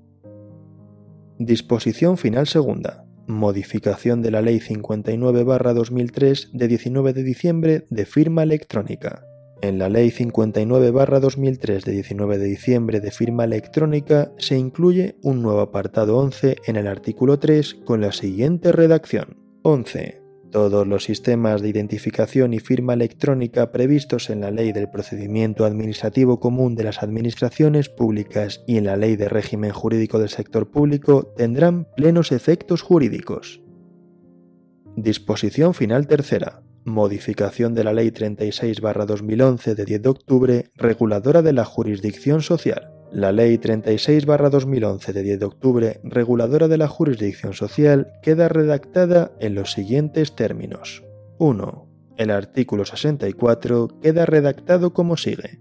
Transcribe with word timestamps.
Disposición 1.37 2.17
final 2.17 2.47
segunda 2.47 3.08
modificación 3.29 4.21
de 4.21 4.31
la 4.31 4.41
Ley 4.41 4.59
59-2003 4.59 6.51
de 6.51 6.67
19 6.67 7.13
de 7.13 7.23
diciembre 7.23 7.85
de 7.89 8.05
firma 8.05 8.43
electrónica. 8.43 9.23
En 9.61 9.77
la 9.77 9.87
Ley 9.87 10.09
59-2003 10.09 11.83
de 11.83 11.91
19 11.91 12.37
de 12.37 12.45
diciembre 12.45 12.99
de 12.99 13.11
firma 13.11 13.43
electrónica 13.43 14.31
se 14.37 14.57
incluye 14.57 15.15
un 15.21 15.41
nuevo 15.41 15.61
apartado 15.61 16.17
11 16.17 16.57
en 16.65 16.75
el 16.75 16.87
artículo 16.87 17.39
3 17.39 17.75
con 17.85 18.01
la 18.01 18.11
siguiente 18.11 18.71
redacción. 18.71 19.37
11. 19.61 20.28
Todos 20.51 20.87
los 20.87 21.03
sistemas 21.03 21.61
de 21.61 21.69
identificación 21.69 22.53
y 22.53 22.59
firma 22.59 22.93
electrónica 22.93 23.71
previstos 23.71 24.29
en 24.29 24.41
la 24.41 24.49
Ley 24.49 24.71
del 24.71 24.89
Procedimiento 24.89 25.63
Administrativo 25.63 26.39
Común 26.39 26.75
de 26.75 26.85
las 26.85 27.03
Administraciones 27.03 27.89
Públicas 27.89 28.63
y 28.65 28.77
en 28.77 28.85
la 28.85 28.97
Ley 28.97 29.15
de 29.15 29.29
Régimen 29.29 29.71
Jurídico 29.71 30.17
del 30.17 30.29
Sector 30.29 30.71
Público 30.71 31.33
tendrán 31.37 31.87
plenos 31.95 32.31
efectos 32.31 32.81
jurídicos. 32.81 33.61
Disposición 34.95 35.75
final 35.75 36.07
tercera 36.07 36.63
modificación 36.85 37.73
de 37.73 37.83
la 37.83 37.93
Ley 37.93 38.09
36-2011 38.09 39.75
de 39.75 39.85
10 39.85 40.01
de 40.01 40.09
octubre, 40.09 40.71
reguladora 40.75 41.41
de 41.41 41.53
la 41.53 41.65
jurisdicción 41.65 42.41
social. 42.41 42.91
La 43.11 43.31
Ley 43.31 43.57
36-2011 43.57 45.13
de 45.13 45.23
10 45.23 45.39
de 45.39 45.45
octubre, 45.45 45.99
reguladora 46.03 46.67
de 46.67 46.77
la 46.77 46.87
jurisdicción 46.87 47.53
social, 47.53 48.13
queda 48.21 48.49
redactada 48.49 49.31
en 49.39 49.55
los 49.55 49.71
siguientes 49.71 50.35
términos. 50.35 51.03
1. 51.39 51.87
El 52.17 52.31
artículo 52.31 52.85
64 52.85 53.87
queda 54.01 54.25
redactado 54.25 54.93
como 54.93 55.17
sigue. 55.17 55.59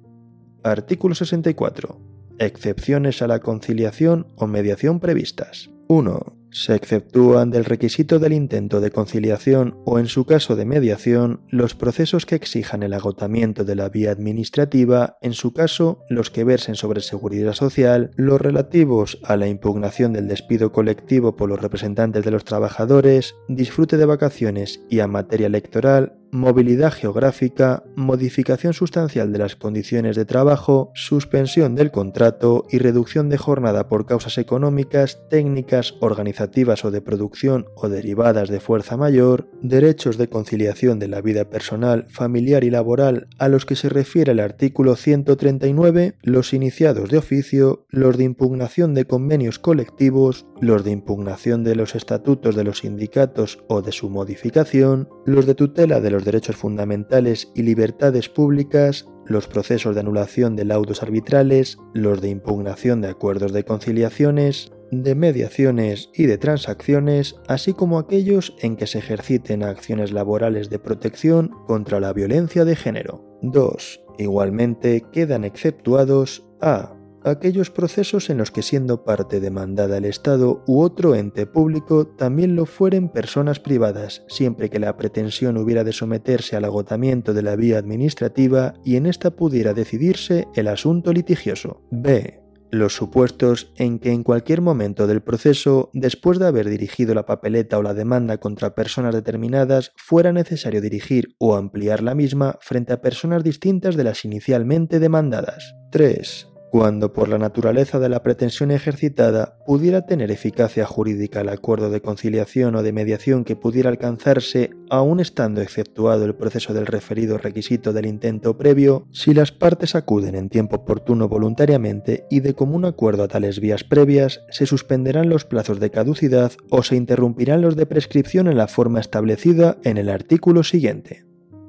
Artículo 0.63 1.15
64. 1.15 2.01
Excepciones 2.39 3.23
a 3.23 3.29
la 3.29 3.41
conciliación 3.41 4.27
o 4.37 4.47
mediación 4.47 5.01
previstas. 5.01 5.71
1. 5.89 6.38
Se 6.51 6.75
exceptúan 6.75 7.51
del 7.51 7.65
requisito 7.65 8.19
del 8.19 8.33
intento 8.33 8.81
de 8.81 8.91
conciliación 8.91 9.77
o, 9.85 9.99
en 9.99 10.07
su 10.07 10.25
caso 10.25 10.57
de 10.57 10.65
mediación, 10.65 11.43
los 11.49 11.75
procesos 11.75 12.25
que 12.27 12.37
exijan 12.37 12.83
el 12.83 12.95
agotamiento 12.95 13.65
de 13.65 13.75
la 13.75 13.89
vía 13.89 14.11
administrativa, 14.11 15.19
en 15.21 15.35
su 15.35 15.53
caso, 15.53 16.05
los 16.09 16.31
que 16.31 16.45
versen 16.45 16.75
sobre 16.75 17.03
seguridad 17.03 17.53
social, 17.53 18.11
los 18.17 18.41
relativos 18.41 19.19
a 19.25 19.37
la 19.37 19.47
impugnación 19.47 20.13
del 20.13 20.29
despido 20.29 20.73
colectivo 20.73 21.37
por 21.37 21.49
los 21.49 21.61
representantes 21.61 22.25
de 22.25 22.31
los 22.31 22.45
trabajadores, 22.45 23.35
disfrute 23.49 23.97
de 23.97 24.07
vacaciones 24.07 24.81
y 24.89 25.01
a 25.01 25.07
materia 25.07 25.47
electoral, 25.47 26.18
movilidad 26.31 26.93
geográfica, 26.93 27.85
modificación 27.97 28.73
sustancial 28.73 29.33
de 29.33 29.39
las 29.39 29.57
condiciones 29.57 30.17
de 30.17 30.25
trabajo, 30.25 30.91
suspensión 30.95 31.75
del 31.75 31.91
contrato 31.91 32.67
y 32.71 32.79
reducción 32.79 33.29
de 33.29 33.39
jornada 33.39 33.89
por 33.89 34.07
causas 34.07 34.39
económicas, 34.39 35.21
técnicas, 35.31 35.95
organizativas 36.01 36.85
o 36.85 36.91
de 36.91 37.01
producción 37.01 37.67
o 37.77 37.89
derivadas 37.89 38.49
de 38.49 38.61
fuerza 38.61 38.97
mayor, 38.97 39.49
derechos 39.63 40.19
de 40.19 40.29
conciliación 40.29 40.99
de 40.99 41.09
la 41.09 41.21
vida 41.21 41.49
personal, 41.51 42.07
familiar 42.09 42.65
y 42.65 42.71
laboral 42.71 43.29
a 43.39 43.49
los 43.49 43.67
que 43.67 43.77
se 43.77 43.89
refiere 43.89 44.33
el 44.33 44.41
artículo 44.41 44.97
139, 44.97 46.15
los 46.23 46.53
iniciados 46.53 47.11
de 47.11 47.19
oficio, 47.19 47.87
los 47.89 48.17
de 48.17 48.25
impugnación 48.25 48.95
de 48.95 49.07
convenios 49.07 49.59
colectivos, 49.59 50.47
los 50.61 50.85
de 50.85 50.91
impugnación 50.91 51.65
de 51.65 51.75
los 51.75 51.95
estatutos 51.95 52.57
de 52.57 52.65
los 52.65 52.79
sindicatos 52.79 53.59
o 53.69 53.83
de 53.83 53.93
su 53.93 54.11
modificación, 54.11 55.09
los 55.29 55.47
de 55.47 55.55
tutela 55.55 56.01
de 56.01 56.11
los 56.11 56.25
derechos 56.25 56.57
fundamentales 56.57 57.53
y 57.55 57.63
libertades 57.63 58.29
públicas, 58.31 59.07
los 59.27 59.47
procesos 59.47 59.95
de 59.95 60.01
anulación 60.01 60.57
de 60.57 60.65
laudos 60.65 61.03
arbitrales, 61.03 61.77
los 61.93 62.23
de 62.23 62.31
impugnación 62.31 63.03
de 63.03 63.09
acuerdos 63.09 63.53
de 63.53 63.65
conciliaciones, 63.65 64.73
de 64.91 65.15
mediaciones 65.15 66.09
y 66.15 66.25
de 66.25 66.39
transacciones, 66.39 67.37
así 67.47 67.75
como 67.75 67.99
aquellos 67.99 68.57
en 68.61 68.77
que 68.77 68.87
se 68.87 69.01
ejerciten 69.01 69.63
acciones 69.63 70.13
laborales 70.13 70.71
de 70.71 70.79
protección 70.79 71.51
contra 71.67 72.01
la 72.01 72.15
violencia 72.15 72.65
de 72.65 72.75
género. 72.75 73.23
2. 73.43 74.01
Igualmente 74.19 75.05
quedan 75.13 75.45
exceptuados 75.45 76.49
a 76.63 76.98
aquellos 77.25 77.71
procesos 77.71 78.31
en 78.31 78.39
los 78.39 78.51
que 78.51 78.63
siendo 78.63 79.05
parte 79.05 79.41
demandada 79.41 79.97
el 79.97 80.05
Estado 80.05 80.63
u 80.67 80.81
otro 80.81 81.15
ente 81.15 81.47
público 81.47 82.07
también 82.07 82.57
lo 82.57 82.67
fueren 82.67 83.09
personas 83.09 83.61
privadas, 83.61 84.25
siempre 84.29 84.71
que 84.71 84.79
la 84.79 84.97
pretensión 84.97 85.57
hubiera 85.57 85.85
de 85.85 85.93
someterse 85.93 86.57
al 86.57 86.65
agotamiento 86.65 87.35
de 87.35 87.43
la 87.43 87.57
vía 87.57 87.79
administrativa 87.79 88.75
y 88.85 88.97
en 88.97 89.07
esta 89.07 89.31
pudiera 89.31 89.75
decidirse 89.75 90.49
el 90.55 90.69
asunto 90.69 91.13
litigioso. 91.13 91.83
B 91.91 92.43
los 92.71 92.95
supuestos 92.95 93.73
en 93.77 93.99
que 93.99 94.13
en 94.13 94.23
cualquier 94.23 94.61
momento 94.61 95.07
del 95.07 95.23
proceso, 95.23 95.91
después 95.95 96.39
de 96.39 96.47
haber 96.47 96.69
dirigido 96.69 97.15
la 97.15 97.27
papeleta 97.27 97.79
o 97.79 97.83
la 97.83 97.95
demanda 97.95 98.39
contra 98.39 98.75
personas 98.75 99.15
determinadas, 99.15 99.93
fuera 99.97 100.33
necesario 100.33 100.81
dirigir 100.81 101.35
o 101.39 101.57
ampliar 101.57 102.03
la 102.03 102.15
misma 102.15 102.59
frente 102.61 102.93
a 102.93 103.01
personas 103.01 103.43
distintas 103.43 103.97
de 103.97 104.05
las 104.05 104.25
inicialmente 104.25 105.01
demandadas. 105.01 105.75
3 105.93 106.49
cuando 106.71 107.13
por 107.13 107.29
la 107.29 107.39
naturaleza 107.39 107.99
de 107.99 108.09
la 108.09 108.23
pretensión 108.23 108.71
ejercitada 108.71 109.59
pudiera 109.67 110.07
tener 110.07 110.31
eficacia 110.31 110.87
jurídica 110.87 111.41
el 111.41 111.49
acuerdo 111.49 111.91
de 111.91 112.01
conciliación 112.01 112.75
o 112.75 112.83
de 112.83 112.93
mediación 112.93 113.45
que 113.45 113.57
pudiera 113.57 113.91
alcanzarse, 113.91 114.71
aun 114.91 115.21
estando 115.21 115.61
exceptuado 115.61 116.25
el 116.25 116.35
proceso 116.35 116.75
del 116.75 116.87
referido 116.87 117.39
requisito 117.39 117.93
del 117.93 118.07
intento 118.07 118.57
previo, 118.57 119.07
si 119.13 119.35
las 119.35 119.53
partes 119.53 119.95
acuden 119.95 120.35
en 120.35 120.49
tiempo 120.49 120.77
oportuno 120.77 121.29
voluntariamente 121.29 122.27
y 122.31 122.41
de 122.41 122.55
común 122.55 122.85
acuerdo 122.85 123.25
a 123.25 123.29
tales 123.29 123.61
vías 123.61 123.85
previas, 123.85 124.43
se 124.51 124.67
suspenderán 124.67 125.29
los 125.29 125.45
plazos 125.45 125.81
de 125.81 125.91
caducidad 125.91 126.53
o 126.71 126.83
se 126.83 126.97
interrumpirán 126.97 127.63
los 127.63 127.77
de 127.77 127.87
prescripción 127.87 128.49
en 128.49 128.57
la 128.57 128.69
forma 128.69 129.01
establecida 129.01 129.79
en 129.85 129.97
el 129.97 130.09
artículo 130.09 130.63
siguiente. 130.63 131.25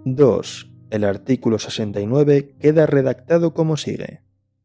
2. 0.06 0.72
El 0.90 1.04
artículo 1.04 1.60
69 1.60 2.56
queda 2.60 2.86
redactado 2.86 3.54
como 3.54 3.78
sigue. 3.78 4.22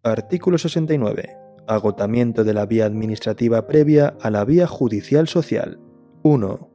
Artículo 0.07 0.59
69. 0.59 1.35
Agotamiento 1.67 2.45
de 2.45 2.53
la 2.53 2.67
vía 2.67 2.85
administrativa 2.85 3.67
previa 3.67 4.15
a 4.21 4.29
la 4.29 4.45
vía 4.45 4.67
judicial 4.67 5.29
social. 5.29 5.81
1 6.23 6.75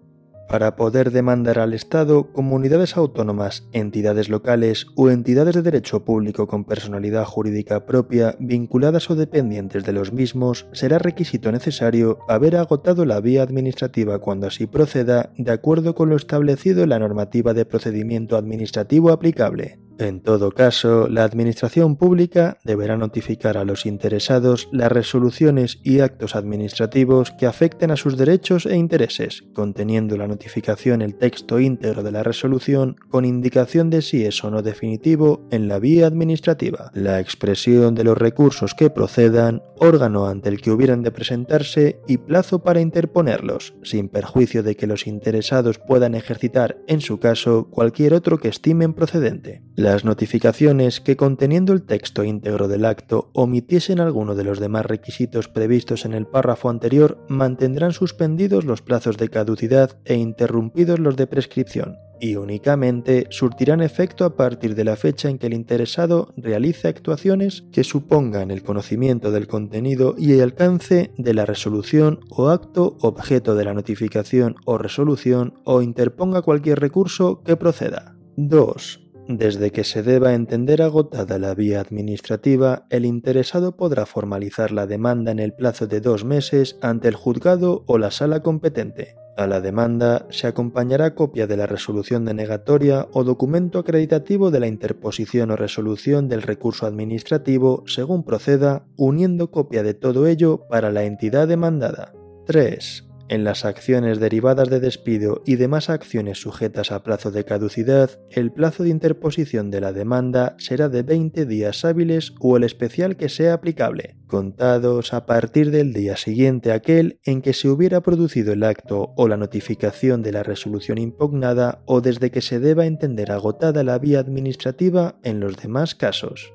para 0.50 0.76
poder 0.76 1.12
demandar 1.12 1.60
al 1.60 1.76
Estado, 1.76 2.34
comunidades 2.34 2.98
autónomas, 2.98 3.68
entidades 3.72 4.30
locales 4.30 4.88
o 4.96 5.12
entidades 5.12 5.54
de 5.54 5.62
derecho 5.62 6.04
público 6.04 6.48
con 6.48 6.66
personalidad 6.66 7.24
jurídica 7.26 7.86
propia 7.86 8.36
vinculadas 8.40 9.12
o 9.12 9.16
dependientes 9.16 9.84
de 9.84 9.94
los 9.94 10.12
mismos, 10.12 10.66
será 10.72 10.98
requisito 10.98 11.52
necesario 11.52 12.18
haber 12.28 12.56
agotado 12.56 13.06
la 13.06 13.22
vía 13.22 13.44
administrativa 13.44 14.18
cuando 14.18 14.48
así 14.48 14.66
proceda, 14.66 15.32
de 15.38 15.52
acuerdo 15.52 15.94
con 15.94 16.10
lo 16.10 16.16
establecido 16.16 16.82
en 16.82 16.90
la 16.90 16.98
normativa 16.98 17.54
de 17.54 17.66
procedimiento 17.66 18.36
administrativo 18.36 19.12
aplicable. 19.12 19.78
En 20.00 20.22
todo 20.22 20.52
caso, 20.52 21.10
la 21.10 21.26
Administración 21.26 21.98
Pública 21.98 22.58
deberá 22.64 22.96
notificar 22.96 23.58
a 23.58 23.66
los 23.66 23.86
interesados 23.86 24.70
las 24.72 24.90
resoluciones 24.90 25.82
y 25.84 26.00
actos 26.00 26.38
administrativos 26.38 27.32
que 27.32 27.46
afecten 27.46 27.92
a 27.92 27.98
sus 27.98 28.16
derechos 28.16 28.66
e 28.66 28.78
intereses, 28.78 29.44
conteniendo 29.54 30.16
la 30.16 30.30
notificación 30.30 31.02
el 31.02 31.16
texto 31.16 31.60
íntegro 31.60 32.02
de 32.02 32.14
la 32.14 32.24
resolución 32.24 32.96
con 33.10 33.26
indicación 33.26 33.90
de 33.90 34.02
si 34.02 34.24
es 34.24 34.42
o 34.42 34.50
no 34.50 34.62
definitivo 34.62 35.46
en 35.52 35.68
la 35.68 35.80
vía 35.80 36.08
administrativa, 36.08 36.92
la 36.94 37.20
expresión 37.20 37.94
de 37.94 38.06
los 38.06 38.18
recursos 38.18 38.76
que 38.76 38.90
procedan, 38.90 39.64
órgano 39.80 40.28
ante 40.28 40.48
el 40.48 40.62
que 40.62 40.72
hubieran 40.72 41.04
de 41.04 41.12
presentarse 41.12 42.00
y 42.08 42.20
plazo 42.20 42.60
para 42.60 42.80
interponerlos, 42.80 43.74
sin 43.84 44.08
perjuicio 44.08 44.64
de 44.64 44.78
que 44.78 44.88
los 44.88 45.08
interesados 45.08 45.78
puedan 45.78 46.16
ejercitar, 46.16 46.78
en 46.88 47.02
su 47.02 47.20
caso, 47.20 47.68
cualquier 47.70 48.14
otro 48.14 48.38
que 48.38 48.48
estimen 48.48 48.94
procedente. 48.94 49.62
Las 49.92 50.06
notificaciones 50.06 51.02
que 51.02 51.18
conteniendo 51.18 51.74
el 51.74 51.82
texto 51.82 52.24
íntegro 52.24 52.68
del 52.68 52.86
acto 52.86 53.32
omitiesen 53.34 54.00
alguno 54.00 54.36
de 54.36 54.44
los 54.44 54.60
demás 54.60 54.86
requisitos 54.86 55.48
previstos 55.48 56.06
en 56.06 56.14
el 56.14 56.28
párrafo 56.28 56.70
anterior 56.70 57.18
mantendrán 57.28 57.92
suspendidos 57.92 58.66
los 58.66 58.84
plazos 58.84 59.18
de 59.18 59.30
caducidad 59.30 59.98
e 60.06 60.14
interrumpidos 60.14 61.00
los 61.00 61.16
de 61.16 61.26
prescripción, 61.26 61.98
y 62.22 62.36
únicamente 62.36 63.26
surtirán 63.32 63.82
efecto 63.82 64.26
a 64.26 64.36
partir 64.36 64.76
de 64.76 64.84
la 64.84 64.96
fecha 64.96 65.28
en 65.28 65.40
que 65.40 65.48
el 65.48 65.56
interesado 65.56 66.36
realice 66.38 66.88
actuaciones 66.88 67.64
que 67.72 67.84
supongan 67.84 68.52
el 68.52 68.62
conocimiento 68.62 69.32
del 69.32 69.48
contenido 69.48 70.14
y 70.20 70.34
el 70.34 70.42
alcance 70.42 71.10
de 71.18 71.34
la 71.34 71.48
resolución 71.48 72.20
o 72.30 72.50
acto 72.50 72.96
objeto 73.02 73.56
de 73.56 73.66
la 73.66 73.74
notificación 73.74 74.56
o 74.66 74.78
resolución 74.78 75.56
o 75.64 75.82
interponga 75.82 76.44
cualquier 76.44 76.80
recurso 76.80 77.42
que 77.42 77.56
proceda. 77.56 78.16
2. 78.38 79.09
Desde 79.30 79.72
que 79.72 79.84
se 79.84 80.02
deba 80.02 80.34
entender 80.34 80.82
agotada 80.82 81.38
la 81.38 81.54
vía 81.54 81.82
administrativa, 81.82 82.88
el 82.90 83.06
interesado 83.06 83.78
podrá 83.78 84.08
formalizar 84.08 84.72
la 84.72 84.88
demanda 84.88 85.32
en 85.32 85.38
el 85.38 85.54
plazo 85.54 85.86
de 85.86 86.02
dos 86.02 86.26
meses 86.26 86.80
ante 86.82 87.10
el 87.10 87.14
juzgado 87.14 87.84
o 87.86 88.00
la 88.00 88.10
sala 88.10 88.42
competente. 88.42 89.18
A 89.38 89.46
la 89.46 89.62
demanda 89.62 90.26
se 90.32 90.48
acompañará 90.48 91.14
copia 91.14 91.46
de 91.46 91.58
la 91.58 91.68
resolución 91.68 92.26
denegatoria 92.26 93.08
o 93.14 93.24
documento 93.24 93.78
acreditativo 93.78 94.50
de 94.50 94.62
la 94.62 94.68
interposición 94.68 95.52
o 95.52 95.56
resolución 95.56 96.28
del 96.28 96.42
recurso 96.42 96.88
administrativo 96.88 97.84
según 97.86 98.24
proceda, 98.24 98.88
uniendo 98.98 99.52
copia 99.52 99.84
de 99.84 99.94
todo 99.94 100.26
ello 100.26 100.68
para 100.72 100.92
la 100.92 101.04
entidad 101.04 101.48
demandada. 101.48 102.14
3. 102.48 103.09
En 103.30 103.44
las 103.44 103.64
acciones 103.64 104.20
derivadas 104.20 104.72
de 104.72 104.80
despido 104.80 105.44
y 105.46 105.56
demás 105.58 105.92
acciones 105.92 106.40
sujetas 106.42 106.92
a 106.92 107.04
plazo 107.04 107.30
de 107.30 107.46
caducidad, 107.46 108.10
el 108.32 108.52
plazo 108.52 108.82
de 108.82 108.90
interposición 108.90 109.70
de 109.70 109.82
la 109.82 109.94
demanda 109.94 110.56
será 110.58 110.90
de 110.90 111.04
20 111.04 111.46
días 111.46 111.86
hábiles 111.86 112.34
o 112.40 112.58
el 112.58 112.64
especial 112.64 113.18
que 113.18 113.30
sea 113.30 113.54
aplicable, 113.54 114.16
contados 114.26 115.14
a 115.14 115.28
partir 115.28 115.70
del 115.70 115.94
día 115.94 116.18
siguiente 116.18 116.72
aquel 116.72 117.20
en 117.24 117.44
que 117.44 117.54
se 117.54 117.70
hubiera 117.70 118.02
producido 118.02 118.52
el 118.52 118.64
acto 118.64 119.14
o 119.16 119.28
la 119.28 119.38
notificación 119.38 120.24
de 120.24 120.32
la 120.32 120.42
resolución 120.42 120.98
impugnada 120.98 121.84
o 121.86 122.02
desde 122.02 122.32
que 122.32 122.42
se 122.42 122.60
deba 122.60 122.88
entender 122.88 123.32
agotada 123.32 123.84
la 123.84 124.00
vía 124.00 124.22
administrativa 124.22 125.20
en 125.24 125.40
los 125.40 125.56
demás 125.56 125.94
casos. 125.94 126.52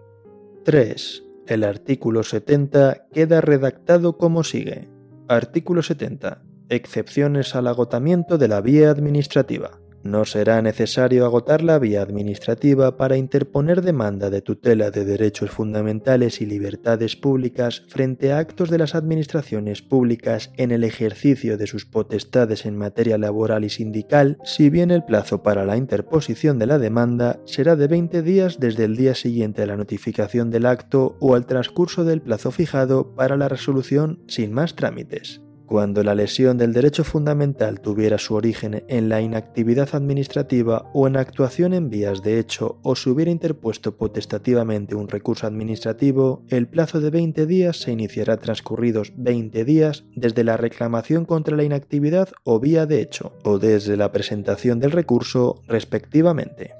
3. 0.65 1.23
El 1.47 1.62
artículo 1.62 2.25
70 2.25 3.06
queda 3.12 3.41
redactado 3.41 4.19
como 4.19 4.43
sigue. 4.43 4.88
Artículo 5.29 5.81
70 5.81 6.43
excepciones 6.75 7.55
al 7.55 7.67
agotamiento 7.67 8.38
de 8.38 8.49
la 8.49 8.61
vía 8.61 8.91
administrativa. 8.91 9.81
No 10.05 10.26
será 10.26 10.61
necesario 10.61 11.25
agotar 11.25 11.62
la 11.62 11.79
vía 11.79 12.03
administrativa 12.03 12.99
para 12.99 13.17
interponer 13.17 13.81
demanda 13.81 14.29
de 14.29 14.43
tutela 14.43 14.91
de 14.91 15.06
derechos 15.06 15.50
fundamentales 15.50 16.43
y 16.43 16.47
libertades 16.47 17.17
públicas 17.17 17.85
frente 17.88 18.31
a 18.31 18.37
actos 18.37 18.69
de 18.69 18.76
las 18.76 18.94
administraciones 18.94 19.81
públicas 19.81 20.53
en 20.59 20.73
el 20.73 20.85
ejercicio 20.85 21.56
de 21.56 21.67
sus 21.67 21.87
potestades 21.87 22.67
en 22.67 22.76
materia 22.76 23.17
laboral 23.17 23.65
y 23.65 23.71
sindical, 23.71 24.37
si 24.44 24.69
bien 24.69 24.91
el 24.91 25.05
plazo 25.05 25.43
para 25.43 25.65
la 25.65 25.79
interposición 25.79 26.59
de 26.59 26.67
la 26.67 26.79
demanda 26.79 27.41
será 27.47 27.75
de 27.75 27.88
20 27.88 28.21
días 28.21 28.61
desde 28.61 28.85
el 28.85 28.97
día 28.97 29.15
siguiente 29.15 29.62
a 29.62 29.67
la 29.67 29.79
notificación 29.79 30.50
del 30.50 30.67
acto 30.67 31.17
o 31.19 31.35
al 31.35 31.47
transcurso 31.47 32.05
del 32.05 32.21
plazo 32.21 32.50
fijado 32.50 33.15
para 33.15 33.38
la 33.38 33.49
resolución 33.49 34.23
sin 34.26 34.53
más 34.53 34.76
trámites. 34.76 35.41
Cuando 35.66 36.05
la 36.05 36.14
lesión 36.14 36.58
del 36.58 36.75
derecho 36.75 37.05
fundamental 37.05 37.81
tuviera 37.81 38.19
su 38.19 38.34
origen 38.34 38.84
en 38.87 39.08
la 39.08 39.22
inactividad 39.22 39.88
administrativa 39.94 40.90
o 40.93 41.06
en 41.06 41.16
actuación 41.16 41.72
en 41.72 41.88
vías 41.88 42.22
de 42.22 42.38
hecho 42.38 42.78
o 42.82 42.94
se 42.94 43.08
hubiera 43.08 43.31
interpuesto 43.31 43.96
potestativamente 43.96 44.94
un 44.94 45.08
recurso 45.08 45.46
administrativo, 45.46 46.43
el 46.50 46.69
plazo 46.69 47.00
de 47.00 47.08
20 47.08 47.46
días 47.46 47.78
se 47.78 47.93
iniciará 47.93 48.37
transcurridos 48.37 49.14
20 49.16 49.64
días 49.64 50.05
desde 50.14 50.44
la 50.44 50.58
reclamación 50.58 51.25
contra 51.25 51.56
la 51.56 51.64
inactividad 51.64 52.28
o 52.44 52.61
vía 52.61 52.84
de 52.84 53.00
hecho, 53.00 53.32
o 53.43 53.58
desde 53.58 53.96
la 53.96 54.12
presentación 54.12 54.81
del 54.81 54.90
recurso, 54.90 55.62
respectivamente. 55.66 56.75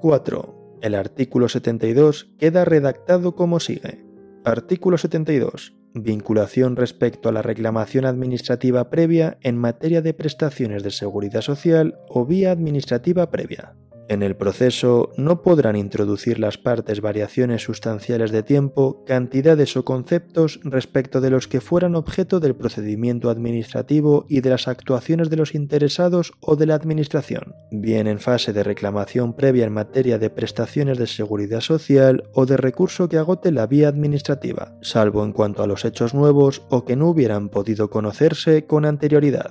4. 0.00 0.78
El 0.80 0.94
artículo 0.94 1.50
72 1.50 2.34
queda 2.38 2.64
redactado 2.64 3.34
como 3.34 3.60
sigue. 3.60 4.02
Artículo 4.44 4.96
72 4.96 5.74
vinculación 5.94 6.76
respecto 6.76 7.28
a 7.28 7.32
la 7.32 7.42
reclamación 7.42 8.04
administrativa 8.04 8.90
previa 8.90 9.38
en 9.42 9.56
materia 9.56 10.02
de 10.02 10.12
prestaciones 10.12 10.82
de 10.82 10.90
seguridad 10.90 11.40
social 11.40 11.98
o 12.08 12.26
vía 12.26 12.50
administrativa 12.50 13.30
previa. 13.30 13.74
En 14.08 14.22
el 14.22 14.36
proceso 14.36 15.12
no 15.16 15.40
podrán 15.40 15.76
introducir 15.76 16.38
las 16.38 16.58
partes 16.58 17.00
variaciones 17.00 17.62
sustanciales 17.62 18.32
de 18.32 18.42
tiempo, 18.42 19.02
cantidades 19.06 19.76
o 19.78 19.84
conceptos 19.84 20.60
respecto 20.62 21.22
de 21.22 21.30
los 21.30 21.48
que 21.48 21.62
fueran 21.62 21.94
objeto 21.94 22.38
del 22.38 22.54
procedimiento 22.54 23.30
administrativo 23.30 24.26
y 24.28 24.42
de 24.42 24.50
las 24.50 24.68
actuaciones 24.68 25.30
de 25.30 25.36
los 25.36 25.54
interesados 25.54 26.32
o 26.40 26.56
de 26.56 26.66
la 26.66 26.74
Administración, 26.74 27.54
bien 27.70 28.06
en 28.06 28.18
fase 28.18 28.52
de 28.52 28.62
reclamación 28.62 29.34
previa 29.34 29.64
en 29.64 29.72
materia 29.72 30.18
de 30.18 30.28
prestaciones 30.28 30.98
de 30.98 31.06
seguridad 31.06 31.60
social 31.60 32.24
o 32.34 32.44
de 32.44 32.58
recurso 32.58 33.08
que 33.08 33.16
agote 33.16 33.52
la 33.52 33.66
vía 33.66 33.88
administrativa, 33.88 34.76
salvo 34.82 35.24
en 35.24 35.32
cuanto 35.32 35.62
a 35.62 35.66
los 35.66 35.86
hechos 35.86 36.12
nuevos 36.12 36.62
o 36.68 36.84
que 36.84 36.96
no 36.96 37.08
hubieran 37.08 37.48
podido 37.48 37.88
conocerse 37.88 38.66
con 38.66 38.84
anterioridad. 38.84 39.50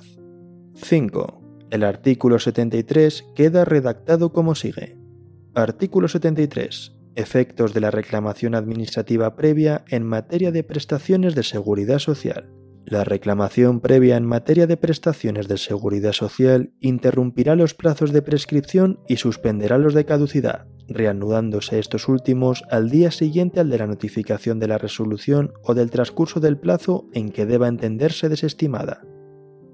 5. 0.76 1.43
El 1.74 1.82
artículo 1.82 2.38
73 2.38 3.32
queda 3.34 3.64
redactado 3.64 4.32
como 4.32 4.54
sigue. 4.54 4.96
Artículo 5.56 6.06
73. 6.06 6.92
Efectos 7.16 7.74
de 7.74 7.80
la 7.80 7.90
reclamación 7.90 8.54
administrativa 8.54 9.34
previa 9.34 9.84
en 9.88 10.06
materia 10.06 10.52
de 10.52 10.62
prestaciones 10.62 11.34
de 11.34 11.42
seguridad 11.42 11.98
social. 11.98 12.48
La 12.84 13.02
reclamación 13.02 13.80
previa 13.80 14.16
en 14.16 14.24
materia 14.24 14.68
de 14.68 14.76
prestaciones 14.76 15.48
de 15.48 15.58
seguridad 15.58 16.12
social 16.12 16.72
interrumpirá 16.78 17.56
los 17.56 17.74
plazos 17.74 18.12
de 18.12 18.22
prescripción 18.22 19.00
y 19.08 19.16
suspenderá 19.16 19.76
los 19.76 19.94
de 19.94 20.04
caducidad, 20.04 20.68
reanudándose 20.86 21.80
estos 21.80 22.06
últimos 22.06 22.62
al 22.70 22.88
día 22.88 23.10
siguiente 23.10 23.58
al 23.58 23.68
de 23.68 23.78
la 23.78 23.88
notificación 23.88 24.60
de 24.60 24.68
la 24.68 24.78
resolución 24.78 25.52
o 25.64 25.74
del 25.74 25.90
transcurso 25.90 26.38
del 26.38 26.56
plazo 26.56 27.08
en 27.12 27.30
que 27.30 27.46
deba 27.46 27.66
entenderse 27.66 28.28
desestimada. 28.28 29.02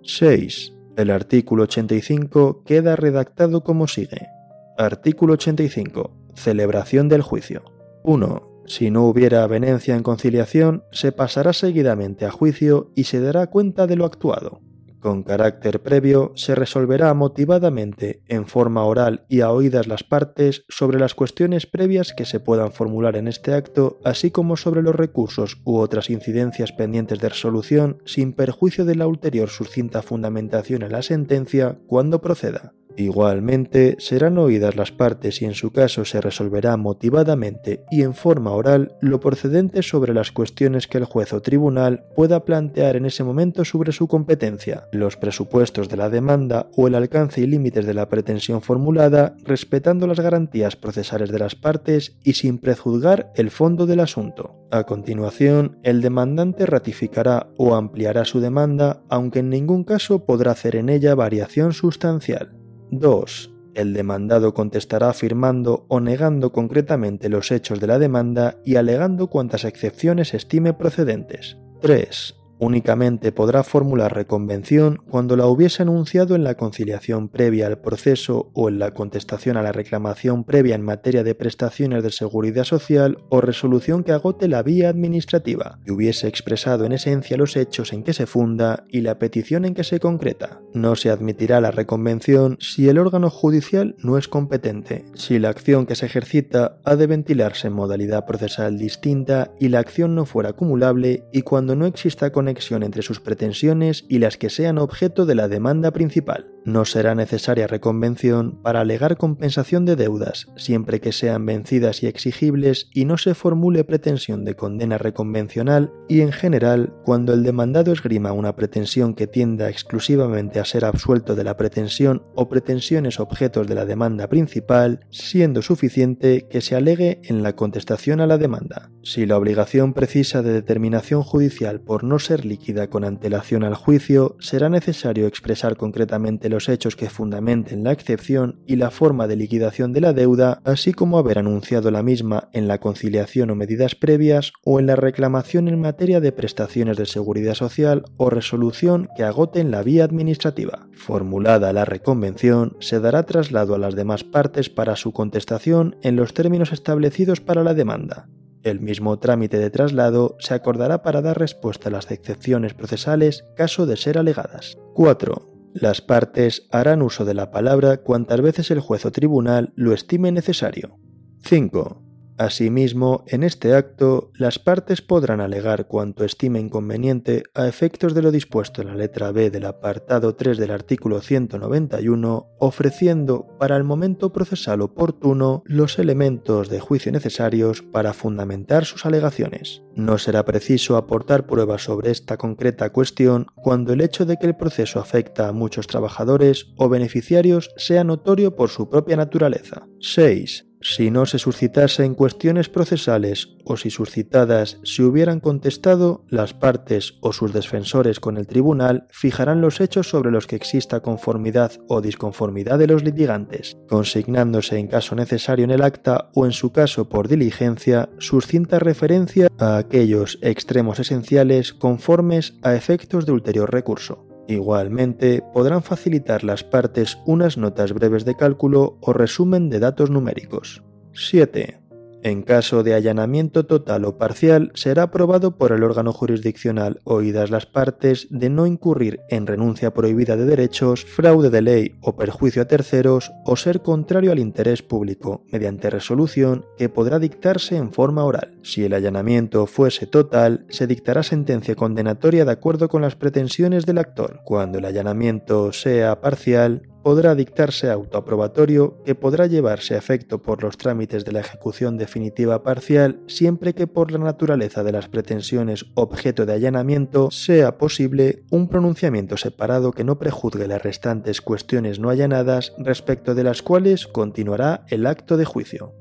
6. 0.02 0.79
El 0.96 1.10
artículo 1.10 1.64
85 1.64 2.64
queda 2.64 2.96
redactado 2.96 3.62
como 3.62 3.86
sigue. 3.86 4.28
Artículo 4.76 5.34
85. 5.34 6.10
Celebración 6.34 7.08
del 7.08 7.22
juicio. 7.22 7.62
1. 8.02 8.64
Si 8.66 8.90
no 8.90 9.04
hubiera 9.04 9.42
avenencia 9.42 9.94
en 9.96 10.02
conciliación, 10.02 10.84
se 10.92 11.12
pasará 11.12 11.52
seguidamente 11.52 12.24
a 12.24 12.30
juicio 12.30 12.90
y 12.94 13.04
se 13.04 13.20
dará 13.20 13.46
cuenta 13.48 13.86
de 13.86 13.96
lo 13.96 14.04
actuado. 14.04 14.60
Con 15.00 15.22
carácter 15.22 15.80
previo, 15.80 16.32
se 16.36 16.54
resolverá 16.54 17.14
motivadamente, 17.14 18.22
en 18.28 18.46
forma 18.46 18.84
oral 18.84 19.24
y 19.28 19.40
a 19.40 19.50
oídas 19.50 19.86
las 19.86 20.04
partes, 20.04 20.64
sobre 20.68 20.98
las 20.98 21.14
cuestiones 21.14 21.66
previas 21.66 22.12
que 22.12 22.26
se 22.26 22.38
puedan 22.38 22.70
formular 22.72 23.16
en 23.16 23.26
este 23.26 23.54
acto, 23.54 23.98
así 24.04 24.30
como 24.30 24.58
sobre 24.58 24.82
los 24.82 24.94
recursos 24.94 25.56
u 25.64 25.78
otras 25.78 26.10
incidencias 26.10 26.72
pendientes 26.72 27.18
de 27.18 27.30
resolución, 27.30 28.02
sin 28.04 28.34
perjuicio 28.34 28.84
de 28.84 28.96
la 28.96 29.06
ulterior 29.06 29.48
sucinta 29.48 30.02
fundamentación 30.02 30.82
en 30.82 30.92
la 30.92 31.02
sentencia, 31.02 31.78
cuando 31.86 32.20
proceda. 32.20 32.74
Igualmente, 33.00 33.96
serán 33.98 34.36
oídas 34.36 34.76
las 34.76 34.92
partes 34.92 35.40
y 35.40 35.46
en 35.46 35.54
su 35.54 35.72
caso 35.72 36.04
se 36.04 36.20
resolverá 36.20 36.76
motivadamente 36.76 37.82
y 37.90 38.02
en 38.02 38.12
forma 38.12 38.50
oral 38.50 38.94
lo 39.00 39.20
procedente 39.20 39.82
sobre 39.82 40.12
las 40.12 40.32
cuestiones 40.32 40.86
que 40.86 40.98
el 40.98 41.06
juez 41.06 41.32
o 41.32 41.40
tribunal 41.40 42.04
pueda 42.14 42.44
plantear 42.44 42.96
en 42.96 43.06
ese 43.06 43.24
momento 43.24 43.64
sobre 43.64 43.92
su 43.92 44.06
competencia, 44.06 44.86
los 44.92 45.16
presupuestos 45.16 45.88
de 45.88 45.96
la 45.96 46.10
demanda 46.10 46.68
o 46.76 46.88
el 46.88 46.94
alcance 46.94 47.40
y 47.40 47.46
límites 47.46 47.86
de 47.86 47.94
la 47.94 48.06
pretensión 48.10 48.60
formulada, 48.60 49.34
respetando 49.44 50.06
las 50.06 50.20
garantías 50.20 50.76
procesales 50.76 51.30
de 51.30 51.38
las 51.38 51.54
partes 51.54 52.18
y 52.22 52.34
sin 52.34 52.58
prejuzgar 52.58 53.32
el 53.34 53.50
fondo 53.50 53.86
del 53.86 54.00
asunto. 54.00 54.66
A 54.70 54.84
continuación, 54.84 55.78
el 55.84 56.02
demandante 56.02 56.66
ratificará 56.66 57.48
o 57.56 57.74
ampliará 57.74 58.26
su 58.26 58.40
demanda, 58.40 59.00
aunque 59.08 59.38
en 59.38 59.48
ningún 59.48 59.84
caso 59.84 60.26
podrá 60.26 60.50
hacer 60.52 60.76
en 60.76 60.90
ella 60.90 61.14
variación 61.14 61.72
sustancial. 61.72 62.59
2. 62.90 63.54
El 63.74 63.92
demandado 63.94 64.52
contestará 64.52 65.10
afirmando 65.10 65.84
o 65.88 66.00
negando 66.00 66.52
concretamente 66.52 67.28
los 67.28 67.50
hechos 67.52 67.80
de 67.80 67.86
la 67.86 67.98
demanda 67.98 68.56
y 68.64 68.76
alegando 68.76 69.28
cuantas 69.28 69.64
excepciones 69.64 70.34
estime 70.34 70.74
procedentes. 70.74 71.56
3 71.80 72.39
únicamente 72.60 73.32
podrá 73.32 73.64
formular 73.64 74.14
reconvención 74.14 75.00
cuando 75.08 75.34
la 75.34 75.46
hubiese 75.46 75.82
anunciado 75.82 76.34
en 76.34 76.44
la 76.44 76.56
conciliación 76.56 77.28
previa 77.28 77.66
al 77.66 77.78
proceso 77.78 78.50
o 78.54 78.68
en 78.68 78.78
la 78.78 78.92
contestación 78.92 79.56
a 79.56 79.62
la 79.62 79.72
reclamación 79.72 80.44
previa 80.44 80.74
en 80.74 80.82
materia 80.82 81.24
de 81.24 81.34
prestaciones 81.34 82.02
de 82.02 82.12
seguridad 82.12 82.64
social 82.64 83.18
o 83.30 83.40
resolución 83.40 84.04
que 84.04 84.12
agote 84.12 84.46
la 84.46 84.62
vía 84.62 84.90
administrativa 84.90 85.78
y 85.86 85.90
hubiese 85.90 86.28
expresado 86.28 86.84
en 86.84 86.92
esencia 86.92 87.38
los 87.38 87.56
hechos 87.56 87.94
en 87.94 88.04
que 88.04 88.12
se 88.12 88.26
funda 88.26 88.84
y 88.88 89.00
la 89.00 89.18
petición 89.18 89.64
en 89.64 89.74
que 89.74 89.84
se 89.84 89.98
concreta. 89.98 90.60
No 90.74 90.96
se 90.96 91.10
admitirá 91.10 91.62
la 91.62 91.70
reconvención 91.70 92.58
si 92.60 92.88
el 92.90 92.98
órgano 92.98 93.30
judicial 93.30 93.96
no 93.98 94.18
es 94.18 94.28
competente, 94.28 95.06
si 95.14 95.38
la 95.38 95.48
acción 95.48 95.86
que 95.86 95.96
se 95.96 96.06
ejercita 96.06 96.78
ha 96.84 96.96
de 96.96 97.06
ventilarse 97.06 97.68
en 97.68 97.72
modalidad 97.72 98.26
procesal 98.26 98.76
distinta 98.76 99.50
y 99.58 99.68
la 99.68 99.78
acción 99.78 100.14
no 100.14 100.26
fuera 100.26 100.50
acumulable 100.50 101.24
y 101.32 101.40
cuando 101.40 101.74
no 101.74 101.86
exista 101.86 102.30
conexión 102.30 102.49
entre 102.50 103.02
sus 103.02 103.20
pretensiones 103.20 104.04
y 104.08 104.18
las 104.18 104.36
que 104.36 104.50
sean 104.50 104.78
objeto 104.78 105.26
de 105.26 105.34
la 105.34 105.48
demanda 105.48 105.90
principal. 105.92 106.50
No 106.64 106.84
será 106.84 107.14
necesaria 107.14 107.66
reconvención 107.66 108.60
para 108.62 108.80
alegar 108.80 109.16
compensación 109.16 109.86
de 109.86 109.96
deudas, 109.96 110.48
siempre 110.56 111.00
que 111.00 111.12
sean 111.12 111.46
vencidas 111.46 112.02
y 112.02 112.06
exigibles 112.06 112.90
y 112.92 113.06
no 113.06 113.16
se 113.16 113.34
formule 113.34 113.82
pretensión 113.84 114.44
de 114.44 114.56
condena 114.56 114.98
reconvencional 114.98 115.90
y 116.06 116.20
en 116.20 116.32
general, 116.32 116.92
cuando 117.04 117.32
el 117.32 117.44
demandado 117.44 117.92
esgrima 117.92 118.32
una 118.32 118.56
pretensión 118.56 119.14
que 119.14 119.26
tienda 119.26 119.70
exclusivamente 119.70 120.60
a 120.60 120.66
ser 120.66 120.84
absuelto 120.84 121.34
de 121.34 121.44
la 121.44 121.56
pretensión 121.56 122.24
o 122.34 122.48
pretensiones 122.48 123.20
objetos 123.20 123.66
de 123.66 123.74
la 123.74 123.86
demanda 123.86 124.28
principal, 124.28 125.06
siendo 125.10 125.62
suficiente 125.62 126.46
que 126.48 126.60
se 126.60 126.76
alegue 126.76 127.20
en 127.24 127.42
la 127.42 127.56
contestación 127.56 128.20
a 128.20 128.26
la 128.26 128.36
demanda. 128.36 128.90
Si 129.02 129.24
la 129.24 129.38
obligación 129.38 129.94
precisa 129.94 130.42
de 130.42 130.52
determinación 130.52 131.22
judicial 131.22 131.80
por 131.80 132.04
no 132.04 132.18
ser 132.18 132.39
líquida 132.44 132.88
con 132.88 133.04
antelación 133.04 133.64
al 133.64 133.74
juicio, 133.74 134.36
será 134.40 134.68
necesario 134.68 135.26
expresar 135.26 135.76
concretamente 135.76 136.48
los 136.48 136.68
hechos 136.68 136.96
que 136.96 137.10
fundamenten 137.10 137.84
la 137.84 137.92
excepción 137.92 138.60
y 138.66 138.76
la 138.76 138.90
forma 138.90 139.26
de 139.26 139.36
liquidación 139.36 139.92
de 139.92 140.00
la 140.00 140.12
deuda, 140.12 140.60
así 140.64 140.92
como 140.92 141.18
haber 141.18 141.38
anunciado 141.38 141.90
la 141.90 142.02
misma 142.02 142.48
en 142.52 142.68
la 142.68 142.78
conciliación 142.78 143.50
o 143.50 143.54
medidas 143.54 143.94
previas 143.94 144.52
o 144.64 144.78
en 144.78 144.86
la 144.86 144.96
reclamación 144.96 145.68
en 145.68 145.80
materia 145.80 146.20
de 146.20 146.32
prestaciones 146.32 146.96
de 146.96 147.06
seguridad 147.06 147.54
social 147.54 148.04
o 148.16 148.30
resolución 148.30 149.08
que 149.16 149.24
agoten 149.24 149.70
la 149.70 149.82
vía 149.82 150.04
administrativa. 150.04 150.88
Formulada 150.92 151.72
la 151.72 151.84
reconvención, 151.84 152.76
se 152.80 153.00
dará 153.00 153.24
traslado 153.24 153.74
a 153.74 153.78
las 153.78 153.94
demás 153.94 154.24
partes 154.24 154.70
para 154.70 154.96
su 154.96 155.12
contestación 155.12 155.96
en 156.02 156.16
los 156.16 156.34
términos 156.34 156.72
establecidos 156.72 157.40
para 157.40 157.64
la 157.64 157.74
demanda. 157.74 158.28
El 158.62 158.80
mismo 158.80 159.18
trámite 159.18 159.58
de 159.58 159.70
traslado 159.70 160.36
se 160.38 160.54
acordará 160.54 161.02
para 161.02 161.22
dar 161.22 161.38
respuesta 161.38 161.88
a 161.88 161.92
las 161.92 162.10
excepciones 162.10 162.74
procesales 162.74 163.44
caso 163.56 163.86
de 163.86 163.96
ser 163.96 164.18
alegadas. 164.18 164.76
4. 164.94 165.50
Las 165.72 166.02
partes 166.02 166.66
harán 166.70 167.00
uso 167.00 167.24
de 167.24 167.34
la 167.34 167.50
palabra 167.50 167.98
cuantas 167.98 168.40
veces 168.40 168.70
el 168.70 168.80
juez 168.80 169.06
o 169.06 169.12
tribunal 169.12 169.72
lo 169.76 169.94
estime 169.94 170.32
necesario. 170.32 170.98
5. 171.44 172.09
Asimismo, 172.40 173.22
en 173.26 173.42
este 173.42 173.74
acto, 173.74 174.30
las 174.34 174.58
partes 174.58 175.02
podrán 175.02 175.42
alegar 175.42 175.86
cuanto 175.88 176.24
estimen 176.24 176.70
conveniente 176.70 177.42
a 177.54 177.68
efectos 177.68 178.14
de 178.14 178.22
lo 178.22 178.30
dispuesto 178.32 178.80
en 178.80 178.88
la 178.88 178.94
letra 178.94 179.30
B 179.30 179.50
del 179.50 179.66
apartado 179.66 180.34
3 180.34 180.56
del 180.56 180.70
artículo 180.70 181.20
191, 181.20 182.48
ofreciendo 182.58 183.46
para 183.58 183.76
el 183.76 183.84
momento 183.84 184.32
procesal 184.32 184.80
oportuno 184.80 185.62
los 185.66 185.98
elementos 185.98 186.70
de 186.70 186.80
juicio 186.80 187.12
necesarios 187.12 187.82
para 187.82 188.14
fundamentar 188.14 188.86
sus 188.86 189.04
alegaciones. 189.04 189.82
No 189.94 190.16
será 190.16 190.46
preciso 190.46 190.96
aportar 190.96 191.46
pruebas 191.46 191.82
sobre 191.82 192.10
esta 192.10 192.38
concreta 192.38 192.88
cuestión 192.88 193.48
cuando 193.54 193.92
el 193.92 194.00
hecho 194.00 194.24
de 194.24 194.38
que 194.38 194.46
el 194.46 194.56
proceso 194.56 194.98
afecta 194.98 195.48
a 195.48 195.52
muchos 195.52 195.86
trabajadores 195.86 196.72
o 196.78 196.88
beneficiarios 196.88 197.70
sea 197.76 198.02
notorio 198.02 198.56
por 198.56 198.70
su 198.70 198.88
propia 198.88 199.18
naturaleza. 199.18 199.86
6 200.00 200.69
si 200.80 201.10
no 201.10 201.26
se 201.26 201.38
suscitasen 201.38 202.14
cuestiones 202.14 202.68
procesales 202.68 203.56
o 203.64 203.76
si 203.76 203.90
suscitadas 203.90 204.78
se 204.82 205.02
hubieran 205.02 205.40
contestado, 205.40 206.24
las 206.28 206.54
partes 206.54 207.14
o 207.20 207.32
sus 207.32 207.52
defensores 207.52 208.18
con 208.18 208.36
el 208.38 208.46
tribunal 208.46 209.06
fijarán 209.10 209.60
los 209.60 209.80
hechos 209.80 210.08
sobre 210.08 210.30
los 210.30 210.46
que 210.46 210.56
exista 210.56 211.00
conformidad 211.00 211.72
o 211.88 212.00
disconformidad 212.00 212.78
de 212.78 212.86
los 212.86 213.04
litigantes, 213.04 213.76
consignándose 213.88 214.78
en 214.78 214.88
caso 214.88 215.14
necesario 215.14 215.64
en 215.64 215.70
el 215.70 215.82
acta 215.82 216.30
o 216.34 216.46
en 216.46 216.52
su 216.52 216.72
caso 216.72 217.08
por 217.08 217.28
diligencia 217.28 218.08
suscinta 218.18 218.78
referencia 218.78 219.48
a 219.58 219.76
aquellos 219.76 220.38
extremos 220.40 220.98
esenciales 220.98 221.74
conformes 221.74 222.54
a 222.62 222.74
efectos 222.74 223.26
de 223.26 223.32
ulterior 223.32 223.70
recurso. 223.70 224.29
Igualmente, 224.50 225.44
podrán 225.54 225.80
facilitar 225.80 226.42
las 226.42 226.64
partes 226.64 227.18
unas 227.24 227.56
notas 227.56 227.92
breves 227.92 228.24
de 228.24 228.34
cálculo 228.34 228.98
o 229.00 229.12
resumen 229.12 229.70
de 229.70 229.78
datos 229.78 230.10
numéricos. 230.10 230.82
7. 231.12 231.78
En 232.22 232.42
caso 232.42 232.82
de 232.82 232.94
allanamiento 232.94 233.64
total 233.64 234.04
o 234.04 234.18
parcial, 234.18 234.72
será 234.74 235.04
aprobado 235.04 235.56
por 235.56 235.72
el 235.72 235.82
órgano 235.82 236.12
jurisdiccional, 236.12 237.00
oídas 237.04 237.50
las 237.50 237.64
partes, 237.64 238.26
de 238.30 238.50
no 238.50 238.66
incurrir 238.66 239.20
en 239.30 239.46
renuncia 239.46 239.94
prohibida 239.94 240.36
de 240.36 240.44
derechos, 240.44 241.04
fraude 241.04 241.48
de 241.48 241.62
ley 241.62 241.96
o 242.02 242.16
perjuicio 242.16 242.60
a 242.60 242.66
terceros, 242.66 243.32
o 243.46 243.56
ser 243.56 243.80
contrario 243.80 244.32
al 244.32 244.38
interés 244.38 244.82
público, 244.82 245.44
mediante 245.50 245.88
resolución 245.88 246.66
que 246.76 246.90
podrá 246.90 247.18
dictarse 247.18 247.76
en 247.76 247.90
forma 247.90 248.24
oral. 248.24 248.58
Si 248.62 248.84
el 248.84 248.92
allanamiento 248.92 249.66
fuese 249.66 250.06
total, 250.06 250.66
se 250.68 250.86
dictará 250.86 251.22
sentencia 251.22 251.74
condenatoria 251.74 252.44
de 252.44 252.52
acuerdo 252.52 252.88
con 252.88 253.00
las 253.00 253.16
pretensiones 253.16 253.86
del 253.86 253.98
actor. 253.98 254.40
Cuando 254.44 254.78
el 254.78 254.84
allanamiento 254.84 255.72
sea 255.72 256.20
parcial, 256.20 256.82
podrá 257.02 257.34
dictarse 257.34 257.90
autoaprobatorio 257.90 259.02
que 259.04 259.14
podrá 259.14 259.46
llevarse 259.46 259.94
a 259.94 259.98
efecto 259.98 260.42
por 260.42 260.62
los 260.62 260.76
trámites 260.76 261.24
de 261.24 261.32
la 261.32 261.40
ejecución 261.40 261.96
definitiva 261.96 262.62
parcial 262.62 263.20
siempre 263.26 263.74
que 263.74 263.86
por 263.86 264.12
la 264.12 264.18
naturaleza 264.18 264.82
de 264.82 264.92
las 264.92 265.08
pretensiones 265.08 265.86
objeto 265.94 266.46
de 266.46 266.54
allanamiento 266.54 267.30
sea 267.30 267.78
posible 267.78 268.44
un 268.50 268.68
pronunciamiento 268.68 269.36
separado 269.36 269.92
que 269.92 270.04
no 270.04 270.18
prejuzgue 270.18 270.68
las 270.68 270.82
restantes 270.82 271.40
cuestiones 271.40 271.98
no 271.98 272.10
allanadas 272.10 272.74
respecto 272.78 273.34
de 273.34 273.44
las 273.44 273.62
cuales 273.62 274.06
continuará 274.06 274.84
el 274.88 275.06
acto 275.06 275.36
de 275.36 275.44
juicio. 275.44 275.94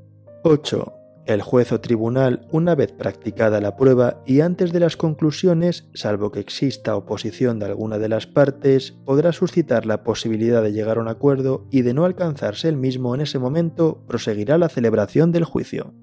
8. 0.43 0.98
El 1.29 1.43
juez 1.43 1.71
o 1.71 1.79
tribunal, 1.79 2.47
una 2.51 2.73
vez 2.73 2.91
practicada 2.91 3.61
la 3.61 3.77
prueba 3.77 4.23
y 4.25 4.41
antes 4.41 4.71
de 4.71 4.79
las 4.79 4.97
conclusiones, 4.97 5.87
salvo 5.93 6.31
que 6.31 6.39
exista 6.39 6.95
oposición 6.95 7.59
de 7.59 7.67
alguna 7.67 7.99
de 7.99 8.09
las 8.09 8.25
partes, 8.25 8.93
podrá 9.05 9.31
suscitar 9.31 9.85
la 9.85 10.01
posibilidad 10.03 10.63
de 10.63 10.73
llegar 10.73 10.97
a 10.97 11.01
un 11.01 11.07
acuerdo 11.07 11.67
y 11.69 11.83
de 11.83 11.93
no 11.93 12.05
alcanzarse 12.05 12.67
el 12.67 12.77
mismo 12.77 13.13
en 13.13 13.21
ese 13.21 13.37
momento, 13.37 14.03
proseguirá 14.07 14.57
la 14.57 14.69
celebración 14.69 15.31
del 15.31 15.43
juicio. 15.43 15.93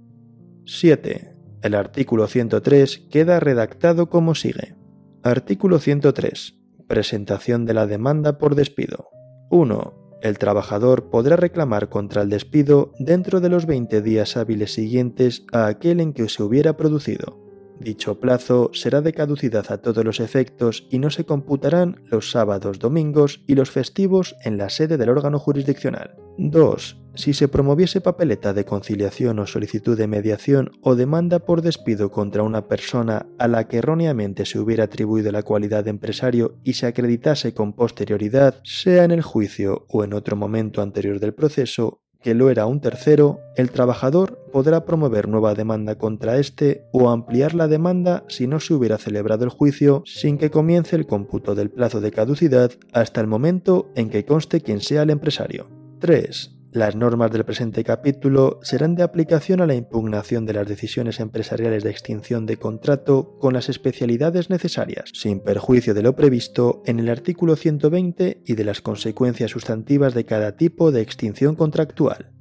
7. 0.64 1.36
El 1.60 1.74
artículo 1.74 2.28
103 2.28 3.08
queda 3.10 3.40
redactado 3.40 4.08
como 4.08 4.36
sigue. 4.36 4.76
Artículo 5.24 5.80
103. 5.80 6.54
Presentación 6.86 7.64
de 7.64 7.74
la 7.74 7.88
demanda 7.88 8.38
por 8.38 8.54
despido. 8.54 9.08
1 9.50 10.05
el 10.22 10.38
trabajador 10.38 11.10
podrá 11.10 11.36
reclamar 11.36 11.88
contra 11.88 12.22
el 12.22 12.30
despido 12.30 12.92
dentro 12.98 13.40
de 13.40 13.48
los 13.48 13.66
20 13.66 14.02
días 14.02 14.36
hábiles 14.36 14.72
siguientes 14.72 15.44
a 15.52 15.66
aquel 15.66 16.00
en 16.00 16.12
que 16.12 16.28
se 16.28 16.42
hubiera 16.42 16.76
producido. 16.76 17.38
Dicho 17.80 18.18
plazo 18.20 18.70
será 18.72 19.02
de 19.02 19.12
caducidad 19.12 19.70
a 19.70 19.78
todos 19.78 20.02
los 20.04 20.20
efectos 20.20 20.86
y 20.90 20.98
no 20.98 21.10
se 21.10 21.24
computarán 21.24 22.02
los 22.10 22.30
sábados, 22.30 22.78
domingos 22.78 23.42
y 23.46 23.54
los 23.54 23.70
festivos 23.70 24.34
en 24.42 24.56
la 24.56 24.70
sede 24.70 24.96
del 24.96 25.10
órgano 25.10 25.38
jurisdiccional. 25.38 26.16
2. 26.38 27.05
Si 27.16 27.32
se 27.32 27.48
promoviese 27.48 28.02
papeleta 28.02 28.52
de 28.52 28.66
conciliación 28.66 29.38
o 29.38 29.46
solicitud 29.46 29.96
de 29.96 30.06
mediación 30.06 30.70
o 30.82 30.94
demanda 30.96 31.38
por 31.38 31.62
despido 31.62 32.10
contra 32.10 32.42
una 32.42 32.68
persona 32.68 33.26
a 33.38 33.48
la 33.48 33.66
que 33.68 33.78
erróneamente 33.78 34.44
se 34.44 34.58
hubiera 34.58 34.84
atribuido 34.84 35.32
la 35.32 35.42
cualidad 35.42 35.84
de 35.84 35.90
empresario 35.90 36.58
y 36.62 36.74
se 36.74 36.86
acreditase 36.86 37.54
con 37.54 37.72
posterioridad, 37.72 38.60
sea 38.64 39.04
en 39.04 39.12
el 39.12 39.22
juicio 39.22 39.86
o 39.88 40.04
en 40.04 40.12
otro 40.12 40.36
momento 40.36 40.82
anterior 40.82 41.18
del 41.18 41.32
proceso, 41.32 42.02
que 42.20 42.34
lo 42.34 42.50
era 42.50 42.66
un 42.66 42.80
tercero, 42.80 43.40
el 43.56 43.70
trabajador 43.70 44.50
podrá 44.52 44.84
promover 44.84 45.26
nueva 45.26 45.54
demanda 45.54 45.96
contra 45.96 46.36
éste 46.36 46.84
o 46.92 47.08
ampliar 47.08 47.54
la 47.54 47.66
demanda 47.66 48.24
si 48.28 48.46
no 48.46 48.60
se 48.60 48.74
hubiera 48.74 48.98
celebrado 48.98 49.44
el 49.44 49.50
juicio 49.50 50.02
sin 50.04 50.36
que 50.36 50.50
comience 50.50 50.96
el 50.96 51.06
cómputo 51.06 51.54
del 51.54 51.70
plazo 51.70 52.02
de 52.02 52.10
caducidad 52.10 52.72
hasta 52.92 53.22
el 53.22 53.26
momento 53.26 53.90
en 53.94 54.10
que 54.10 54.26
conste 54.26 54.60
quien 54.60 54.80
sea 54.80 55.02
el 55.02 55.10
empresario. 55.10 55.68
3. 56.00 56.55
Las 56.76 56.94
normas 56.94 57.32
del 57.32 57.46
presente 57.46 57.82
capítulo 57.84 58.60
serán 58.60 58.96
de 58.96 59.02
aplicación 59.02 59.62
a 59.62 59.66
la 59.66 59.74
impugnación 59.74 60.44
de 60.44 60.52
las 60.52 60.68
decisiones 60.68 61.20
empresariales 61.20 61.82
de 61.82 61.90
extinción 61.90 62.44
de 62.44 62.58
contrato 62.58 63.38
con 63.38 63.54
las 63.54 63.70
especialidades 63.70 64.50
necesarias, 64.50 65.08
sin 65.14 65.40
perjuicio 65.40 65.94
de 65.94 66.02
lo 66.02 66.14
previsto 66.14 66.82
en 66.84 66.98
el 67.00 67.08
artículo 67.08 67.56
120 67.56 68.42
y 68.44 68.54
de 68.56 68.64
las 68.64 68.82
consecuencias 68.82 69.52
sustantivas 69.52 70.12
de 70.12 70.26
cada 70.26 70.58
tipo 70.58 70.92
de 70.92 71.00
extinción 71.00 71.54
contractual. 71.54 72.34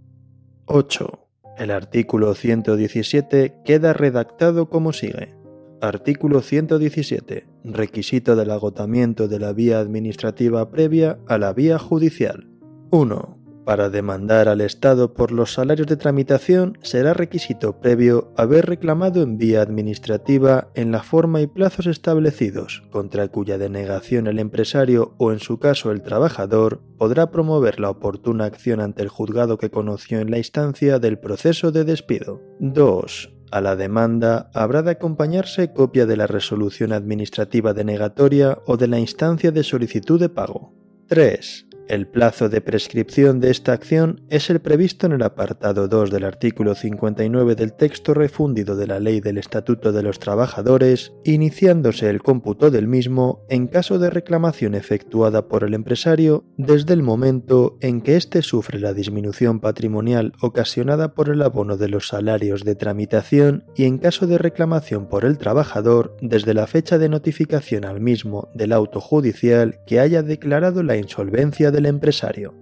8. 0.66 1.30
El 1.58 1.72
artículo 1.72 2.36
117 2.36 3.62
queda 3.64 3.94
redactado 3.94 4.70
como 4.70 4.92
sigue. 4.92 5.34
Artículo 5.80 6.42
117. 6.42 7.48
Requisito 7.64 8.36
del 8.36 8.52
agotamiento 8.52 9.30
de 9.30 9.40
la 9.40 9.54
vía 9.54 9.80
administrativa 9.80 10.72
previa 10.72 11.20
a 11.26 11.38
la 11.38 11.54
vía 11.54 11.80
judicial. 11.80 12.50
1. 12.92 13.45
Para 13.66 13.90
demandar 13.90 14.48
al 14.48 14.62
Estado 14.62 15.16
por 15.16 15.32
los 15.32 15.54
salarios 15.54 15.88
de 15.88 15.98
tramitación 15.98 16.78
será 16.84 17.16
requisito 17.16 17.80
previo 17.80 18.32
haber 18.38 18.68
reclamado 18.68 19.24
en 19.24 19.40
vía 19.40 19.64
administrativa 19.64 20.70
en 20.76 20.92
la 20.92 21.02
forma 21.02 21.42
y 21.42 21.48
plazos 21.48 21.88
establecidos, 21.88 22.84
contra 22.92 23.28
cuya 23.28 23.58
denegación 23.58 24.28
el 24.28 24.38
empresario 24.38 25.16
o 25.18 25.32
en 25.32 25.40
su 25.40 25.58
caso 25.58 25.92
el 25.92 26.04
trabajador 26.04 26.80
podrá 27.00 27.32
promover 27.32 27.80
la 27.80 27.90
oportuna 27.90 28.46
acción 28.46 28.82
ante 28.82 29.02
el 29.02 29.10
juzgado 29.10 29.58
que 29.58 29.72
conoció 29.72 30.20
en 30.20 30.30
la 30.30 30.38
instancia 30.38 31.00
del 31.00 31.18
proceso 31.18 31.72
de 31.72 31.86
despido. 31.86 32.44
2. 32.60 33.32
A 33.50 33.62
la 33.62 33.76
demanda 33.76 34.52
habrá 34.54 34.84
de 34.84 34.92
acompañarse 34.92 35.74
copia 35.74 36.06
de 36.06 36.18
la 36.18 36.28
resolución 36.28 36.94
administrativa 36.94 37.74
denegatoria 37.74 38.60
o 38.68 38.78
de 38.78 38.88
la 38.88 39.00
instancia 39.00 39.52
de 39.52 39.64
solicitud 39.64 40.20
de 40.20 40.30
pago. 40.30 40.72
3. 41.08 41.65
El 41.88 42.08
plazo 42.08 42.50
de 42.50 42.62
prescripción 42.62 43.40
de 43.40 43.52
esta 43.52 43.72
acción 43.72 44.22
es 44.32 44.50
el 44.50 44.60
previsto 44.60 45.06
en 45.06 45.12
el 45.12 45.22
apartado 45.22 45.88
2 45.88 46.10
del 46.10 46.24
artículo 46.24 46.74
59 46.74 47.54
del 47.54 47.74
texto 47.74 48.16
refundido 48.16 48.76
de 48.76 48.88
la 48.88 49.00
Ley 49.00 49.22
del 49.22 49.38
Estatuto 49.38 49.92
de 49.92 50.02
los 50.02 50.18
Trabajadores, 50.18 51.14
iniciándose 51.24 52.10
el 52.10 52.24
cómputo 52.24 52.72
del 52.72 52.88
mismo 52.88 53.46
en 53.50 53.68
caso 53.68 54.00
de 54.00 54.10
reclamación 54.10 54.74
efectuada 54.74 55.48
por 55.48 55.64
el 55.64 55.76
empresario 55.76 56.44
desde 56.58 56.94
el 56.94 57.04
momento 57.04 57.78
en 57.82 58.02
que 58.02 58.16
éste 58.16 58.42
sufre 58.42 58.80
la 58.80 58.94
disminución 58.94 59.60
patrimonial 59.60 60.34
ocasionada 60.42 61.14
por 61.14 61.30
el 61.30 61.44
abono 61.44 61.78
de 61.78 61.90
los 61.90 62.08
salarios 62.08 62.64
de 62.64 62.74
tramitación 62.74 63.64
y 63.76 63.84
en 63.84 64.00
caso 64.00 64.26
de 64.26 64.40
reclamación 64.40 65.08
por 65.08 65.24
el 65.24 65.38
trabajador 65.38 66.18
desde 66.20 66.56
la 66.56 66.66
fecha 66.66 66.98
de 66.98 67.10
notificación 67.10 67.86
al 67.86 68.02
mismo 68.02 68.50
del 68.56 68.72
auto 68.72 69.00
judicial 69.00 69.82
que 69.86 70.00
haya 70.00 70.24
declarado 70.24 70.82
la 70.82 70.98
insolvencia 70.98 71.75
del 71.76 71.86
empresario. 71.88 72.54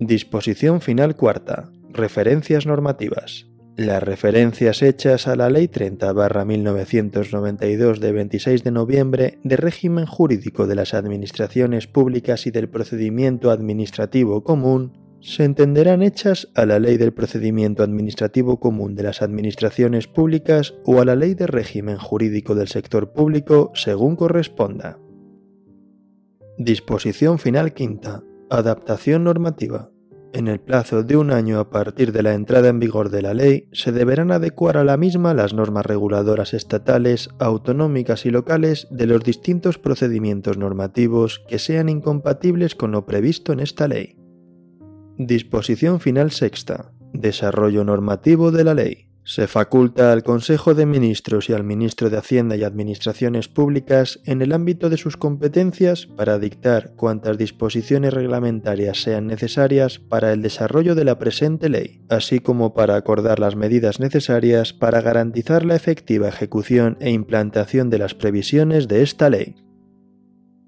Disposición 0.00 0.80
final 0.80 1.14
cuarta. 1.14 1.70
Referencias 1.92 2.64
normativas. 2.64 3.48
Las 3.76 4.02
referencias 4.02 4.80
hechas 4.80 5.28
a 5.28 5.36
la 5.36 5.50
Ley 5.50 5.68
30-1992 5.68 7.98
de 7.98 8.12
26 8.12 8.64
de 8.64 8.70
noviembre 8.70 9.38
de 9.44 9.56
régimen 9.56 10.06
jurídico 10.06 10.66
de 10.66 10.74
las 10.74 10.94
administraciones 10.94 11.86
públicas 11.86 12.46
y 12.46 12.50
del 12.50 12.70
procedimiento 12.70 13.50
administrativo 13.50 14.42
común 14.42 14.96
se 15.20 15.44
entenderán 15.44 16.02
hechas 16.02 16.48
a 16.54 16.64
la 16.64 16.78
Ley 16.78 16.96
del 16.96 17.12
Procedimiento 17.12 17.82
Administrativo 17.82 18.58
Común 18.58 18.94
de 18.94 19.02
las 19.02 19.20
Administraciones 19.20 20.06
Públicas 20.06 20.72
o 20.86 21.02
a 21.02 21.04
la 21.04 21.14
Ley 21.14 21.34
de 21.34 21.46
Régimen 21.46 21.98
Jurídico 21.98 22.54
del 22.54 22.68
Sector 22.68 23.12
Público 23.12 23.70
según 23.74 24.16
corresponda. 24.16 24.98
Disposición 26.58 27.38
final 27.38 27.74
quinta. 27.74 28.22
Adaptación 28.48 29.24
normativa. 29.24 29.90
En 30.32 30.48
el 30.48 30.58
plazo 30.58 31.02
de 31.02 31.18
un 31.18 31.30
año 31.30 31.60
a 31.60 31.68
partir 31.68 32.12
de 32.12 32.22
la 32.22 32.32
entrada 32.32 32.68
en 32.68 32.80
vigor 32.80 33.10
de 33.10 33.20
la 33.20 33.34
ley, 33.34 33.68
se 33.72 33.92
deberán 33.92 34.32
adecuar 34.32 34.78
a 34.78 34.84
la 34.84 34.96
misma 34.96 35.34
las 35.34 35.52
normas 35.52 35.84
reguladoras 35.84 36.54
estatales, 36.54 37.28
autonómicas 37.38 38.24
y 38.24 38.30
locales 38.30 38.88
de 38.90 39.06
los 39.06 39.22
distintos 39.22 39.76
procedimientos 39.76 40.56
normativos 40.56 41.44
que 41.46 41.58
sean 41.58 41.90
incompatibles 41.90 42.74
con 42.74 42.90
lo 42.90 43.04
previsto 43.04 43.52
en 43.52 43.60
esta 43.60 43.86
ley. 43.86 44.16
Disposición 45.18 46.00
final 46.00 46.30
sexta. 46.30 46.94
Desarrollo 47.12 47.84
normativo 47.84 48.50
de 48.50 48.64
la 48.64 48.72
ley. 48.72 49.05
Se 49.28 49.48
faculta 49.48 50.12
al 50.12 50.22
Consejo 50.22 50.72
de 50.74 50.86
Ministros 50.86 51.50
y 51.50 51.52
al 51.52 51.64
Ministro 51.64 52.10
de 52.10 52.16
Hacienda 52.16 52.54
y 52.54 52.62
Administraciones 52.62 53.48
Públicas 53.48 54.20
en 54.24 54.40
el 54.40 54.52
ámbito 54.52 54.88
de 54.88 54.98
sus 54.98 55.16
competencias 55.16 56.06
para 56.06 56.38
dictar 56.38 56.92
cuantas 56.94 57.36
disposiciones 57.36 58.14
reglamentarias 58.14 59.02
sean 59.02 59.26
necesarias 59.26 59.98
para 59.98 60.32
el 60.32 60.42
desarrollo 60.42 60.94
de 60.94 61.04
la 61.04 61.18
presente 61.18 61.68
ley, 61.68 62.04
así 62.08 62.38
como 62.38 62.72
para 62.72 62.94
acordar 62.94 63.40
las 63.40 63.56
medidas 63.56 63.98
necesarias 63.98 64.72
para 64.72 65.00
garantizar 65.00 65.64
la 65.64 65.74
efectiva 65.74 66.28
ejecución 66.28 66.96
e 67.00 67.10
implantación 67.10 67.90
de 67.90 67.98
las 67.98 68.14
previsiones 68.14 68.86
de 68.86 69.02
esta 69.02 69.28
ley. 69.28 69.56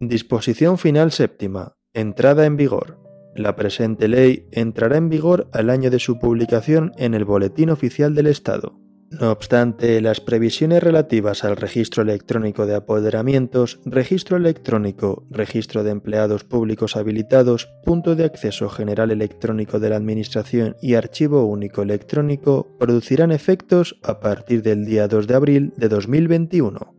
Disposición 0.00 0.79
final 0.79 1.12
séptima. 1.12 1.77
Entrada 1.95 2.45
en 2.45 2.57
vigor. 2.57 2.98
La 3.38 3.54
presente 3.54 4.09
ley 4.09 4.49
entrará 4.50 4.97
en 4.97 5.09
vigor 5.09 5.49
al 5.52 5.71
año 5.71 5.90
de 5.90 6.00
su 6.00 6.18
publicación 6.18 6.90
en 6.97 7.14
el 7.14 7.25
Boletín 7.25 7.71
Oficial 7.71 8.12
del 8.12 8.26
Estado. 8.26 8.80
No 9.12 9.30
obstante, 9.30 10.00
las 10.00 10.21
previsiones 10.21 10.83
relativas 10.83 11.44
al 11.44 11.57
registro 11.57 12.03
electrónico 12.03 12.66
de 12.66 12.74
apoderamientos, 12.74 13.79
registro 13.85 14.37
electrónico, 14.38 15.24
registro 15.31 15.85
de 15.85 15.92
empleados 15.92 16.42
públicos 16.42 16.96
habilitados, 16.96 17.68
punto 17.85 18.16
de 18.16 18.24
acceso 18.24 18.68
general 18.68 19.12
electrónico 19.12 19.79
de 19.79 19.90
la 19.90 19.96
Administración 19.96 20.74
y 20.83 20.94
archivo 20.94 21.44
único 21.44 21.83
electrónico 21.83 22.77
producirán 22.77 23.31
efectos 23.31 24.01
a 24.03 24.18
partir 24.18 24.62
del 24.62 24.85
día 24.85 25.07
2 25.07 25.29
de 25.29 25.35
abril 25.37 25.72
de 25.77 25.88
2021. 25.88 26.97